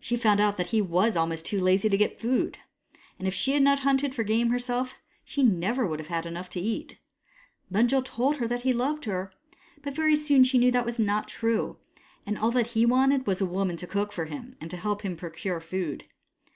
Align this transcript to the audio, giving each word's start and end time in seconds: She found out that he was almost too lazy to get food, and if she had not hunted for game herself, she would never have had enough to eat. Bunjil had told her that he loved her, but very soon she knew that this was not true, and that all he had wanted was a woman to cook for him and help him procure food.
She 0.00 0.16
found 0.16 0.40
out 0.40 0.56
that 0.56 0.70
he 0.74 0.82
was 0.82 1.16
almost 1.16 1.46
too 1.46 1.60
lazy 1.60 1.88
to 1.88 1.96
get 1.96 2.18
food, 2.20 2.58
and 3.16 3.28
if 3.28 3.32
she 3.34 3.52
had 3.52 3.62
not 3.62 3.78
hunted 3.86 4.12
for 4.12 4.24
game 4.24 4.50
herself, 4.50 4.96
she 5.22 5.44
would 5.44 5.52
never 5.52 5.86
have 5.96 6.08
had 6.08 6.26
enough 6.26 6.50
to 6.50 6.60
eat. 6.60 6.98
Bunjil 7.72 7.98
had 8.00 8.06
told 8.06 8.36
her 8.38 8.48
that 8.48 8.62
he 8.62 8.72
loved 8.72 9.04
her, 9.04 9.32
but 9.80 9.94
very 9.94 10.16
soon 10.16 10.42
she 10.42 10.58
knew 10.58 10.72
that 10.72 10.84
this 10.84 10.98
was 10.98 11.06
not 11.06 11.28
true, 11.28 11.76
and 12.26 12.34
that 12.38 12.42
all 12.42 12.50
he 12.50 12.80
had 12.80 12.90
wanted 12.90 13.24
was 13.24 13.40
a 13.40 13.46
woman 13.46 13.76
to 13.76 13.86
cook 13.86 14.10
for 14.10 14.24
him 14.24 14.56
and 14.60 14.72
help 14.72 15.02
him 15.02 15.14
procure 15.14 15.60
food. 15.60 16.06